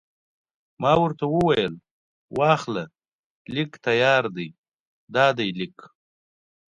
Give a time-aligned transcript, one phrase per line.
[0.81, 1.73] ما ورته وویل:
[2.39, 2.83] واخله،
[3.53, 4.47] لیک تیار دی،
[5.13, 5.77] دا دی لیک.